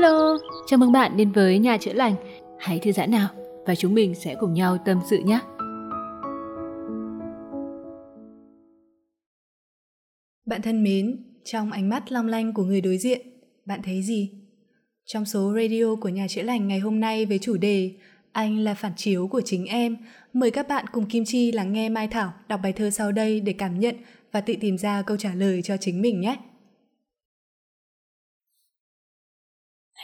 [0.00, 2.14] Hello, chào mừng bạn đến với nhà chữa lành.
[2.58, 3.28] Hãy thư giãn nào
[3.66, 5.40] và chúng mình sẽ cùng nhau tâm sự nhé.
[10.46, 13.20] Bạn thân mến, trong ánh mắt long lanh của người đối diện,
[13.66, 14.30] bạn thấy gì?
[15.04, 17.92] Trong số radio của nhà chữa lành ngày hôm nay với chủ đề
[18.32, 19.96] Anh là phản chiếu của chính em,
[20.32, 23.40] mời các bạn cùng Kim Chi lắng nghe Mai Thảo đọc bài thơ sau đây
[23.40, 23.94] để cảm nhận
[24.32, 26.36] và tự tìm ra câu trả lời cho chính mình nhé.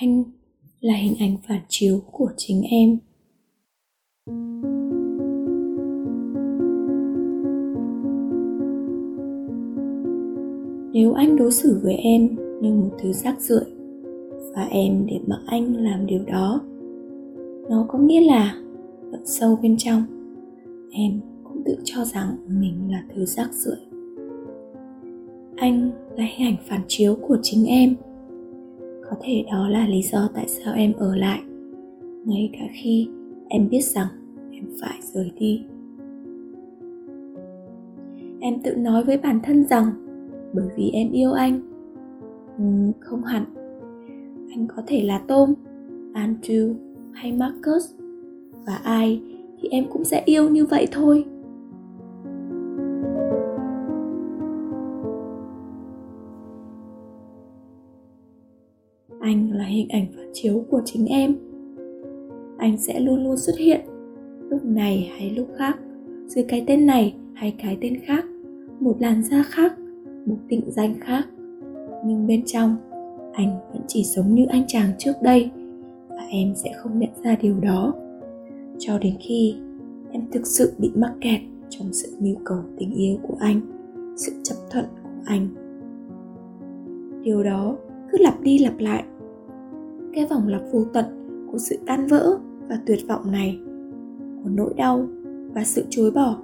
[0.00, 0.24] Anh
[0.80, 2.98] là hình ảnh phản chiếu của chính em.
[10.92, 13.64] Nếu anh đối xử với em như một thứ rác rưởi
[14.54, 16.60] và em để mặc anh làm điều đó,
[17.70, 18.54] nó có nghĩa là
[19.12, 20.02] tận sâu bên trong.
[20.90, 23.80] Em cũng tự cho rằng mình là thứ rác rưởi.
[25.56, 27.94] Anh là hình ảnh phản chiếu của chính em
[29.10, 31.40] có thể đó là lý do tại sao em ở lại.
[32.24, 33.08] Ngay cả khi
[33.48, 34.06] em biết rằng
[34.52, 35.62] em phải rời đi.
[38.40, 39.86] Em tự nói với bản thân rằng
[40.52, 41.60] bởi vì em yêu anh.
[42.58, 42.64] Ừ,
[43.00, 43.44] không hẳn.
[44.50, 45.54] Anh có thể là tôm
[46.14, 46.74] andrew
[47.12, 47.94] hay marcus.
[48.66, 49.20] Và ai
[49.60, 51.24] thì em cũng sẽ yêu như vậy thôi.
[59.86, 61.36] Hình ảnh phản chiếu của chính em.
[62.58, 63.80] Anh sẽ luôn luôn xuất hiện.
[64.50, 65.78] Lúc này hay lúc khác,
[66.26, 68.24] dưới cái tên này hay cái tên khác,
[68.80, 69.78] một làn da khác,
[70.26, 71.26] một tịnh danh khác.
[72.06, 72.76] Nhưng bên trong,
[73.32, 75.50] anh vẫn chỉ sống như anh chàng trước đây,
[76.08, 77.94] và em sẽ không nhận ra điều đó.
[78.78, 79.54] Cho đến khi
[80.12, 83.60] em thực sự bị mắc kẹt trong sự mưu cầu tình yêu của anh,
[84.16, 85.48] sự chấp thuận của anh.
[87.22, 87.76] Điều đó
[88.12, 89.04] cứ lặp đi lặp lại
[90.16, 91.04] cái vòng lặp vô tận
[91.52, 93.58] của sự tan vỡ và tuyệt vọng này,
[94.42, 95.08] của nỗi đau
[95.54, 96.42] và sự chối bỏ.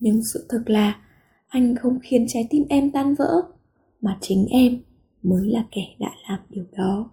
[0.00, 1.00] Nhưng sự thật là,
[1.48, 3.42] anh không khiến trái tim em tan vỡ,
[4.00, 4.78] mà chính em
[5.22, 7.10] mới là kẻ đã làm điều đó.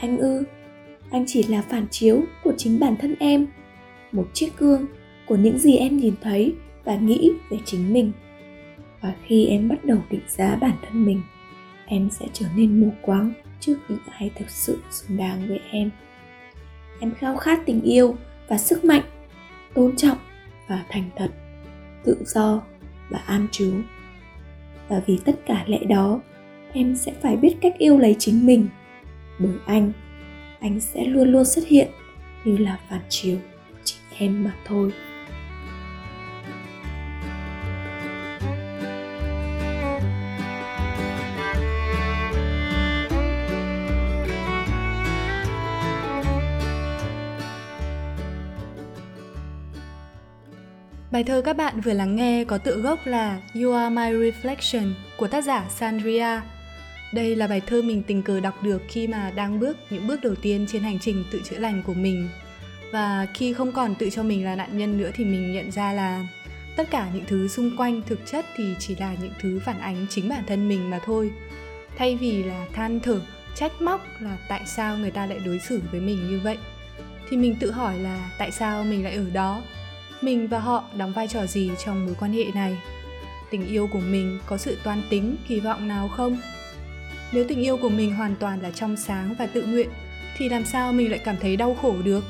[0.00, 0.44] Anh ư,
[1.10, 3.46] anh chỉ là phản chiếu của chính bản thân em,
[4.12, 4.86] một chiếc gương
[5.26, 8.12] của những gì em nhìn thấy và nghĩ về chính mình.
[9.00, 11.22] Và khi em bắt đầu định giá bản thân mình,
[11.86, 15.90] em sẽ trở nên mù quáng trước những ai thực sự xứng đáng với em.
[17.00, 18.16] Em khao khát tình yêu
[18.48, 19.02] và sức mạnh,
[19.74, 20.18] tôn trọng
[20.68, 21.30] và thành thật,
[22.04, 22.62] tự do
[23.10, 23.72] và an trú.
[24.88, 26.20] Và vì tất cả lẽ đó,
[26.72, 28.68] em sẽ phải biết cách yêu lấy chính mình
[29.38, 29.92] bởi anh
[30.60, 31.88] anh sẽ luôn luôn xuất hiện
[32.44, 33.36] như là phản chiếu
[33.70, 34.92] của chính em mà thôi
[51.16, 54.92] Bài thơ các bạn vừa lắng nghe có tựa gốc là You Are My Reflection
[55.16, 56.40] của tác giả Sandria.
[57.12, 60.20] Đây là bài thơ mình tình cờ đọc được khi mà đang bước những bước
[60.22, 62.28] đầu tiên trên hành trình tự chữa lành của mình.
[62.92, 65.92] Và khi không còn tự cho mình là nạn nhân nữa thì mình nhận ra
[65.92, 66.26] là
[66.76, 70.06] tất cả những thứ xung quanh thực chất thì chỉ là những thứ phản ánh
[70.10, 71.30] chính bản thân mình mà thôi.
[71.96, 73.20] Thay vì là than thở,
[73.54, 76.58] trách móc là tại sao người ta lại đối xử với mình như vậy
[77.30, 79.62] thì mình tự hỏi là tại sao mình lại ở đó
[80.20, 82.78] mình và họ đóng vai trò gì trong mối quan hệ này
[83.50, 86.38] tình yêu của mình có sự toan tính kỳ vọng nào không
[87.32, 89.88] nếu tình yêu của mình hoàn toàn là trong sáng và tự nguyện,
[90.36, 92.24] thì làm sao mình lại cảm thấy đau khổ được?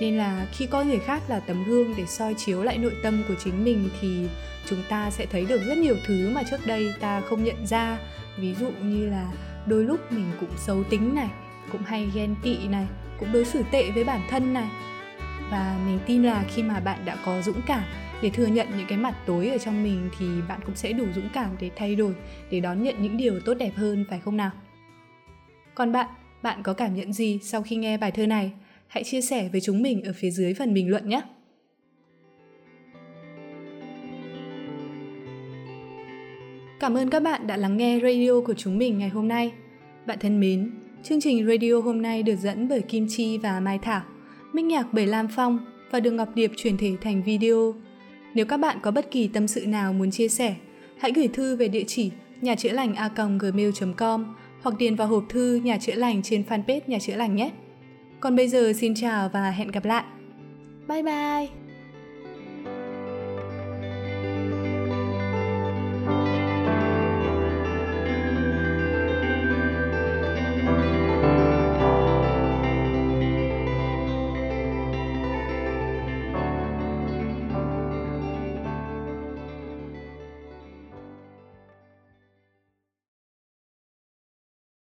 [0.00, 3.22] Nên là khi coi người khác là tấm gương để soi chiếu lại nội tâm
[3.28, 4.26] của chính mình thì
[4.68, 7.98] chúng ta sẽ thấy được rất nhiều thứ mà trước đây ta không nhận ra.
[8.38, 9.26] Ví dụ như là
[9.66, 11.28] đôi lúc mình cũng xấu tính này,
[11.72, 12.86] cũng hay ghen tị này,
[13.20, 14.68] cũng đối xử tệ với bản thân này.
[15.50, 17.82] Và mình tin là khi mà bạn đã có dũng cảm
[18.22, 21.04] để thừa nhận những cái mặt tối ở trong mình thì bạn cũng sẽ đủ
[21.14, 22.14] dũng cảm để thay đổi
[22.50, 24.50] để đón nhận những điều tốt đẹp hơn phải không nào
[25.74, 26.06] còn bạn
[26.42, 28.52] bạn có cảm nhận gì sau khi nghe bài thơ này
[28.86, 31.22] hãy chia sẻ với chúng mình ở phía dưới phần bình luận nhé
[36.80, 39.52] Cảm ơn các bạn đã lắng nghe radio của chúng mình ngày hôm nay.
[40.06, 40.70] Bạn thân mến,
[41.02, 44.02] chương trình radio hôm nay được dẫn bởi Kim Chi và Mai Thảo
[44.52, 45.58] minh nhạc bởi Lam Phong
[45.90, 47.74] và được Ngọc Điệp chuyển thể thành video.
[48.36, 50.54] Nếu các bạn có bất kỳ tâm sự nào muốn chia sẻ,
[50.98, 52.10] hãy gửi thư về địa chỉ
[52.40, 56.80] nhà chữa lành a gmail.com hoặc điền vào hộp thư nhà chữa lành trên fanpage
[56.86, 57.50] nhà chữa lành nhé.
[58.20, 60.04] Còn bây giờ xin chào và hẹn gặp lại.
[60.88, 61.65] Bye bye!